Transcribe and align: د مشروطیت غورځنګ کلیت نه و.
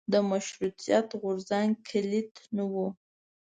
د 0.11 0.13
مشروطیت 0.29 1.07
غورځنګ 1.21 1.71
کلیت 1.89 2.33
نه 2.55 2.63
و. 2.71 2.73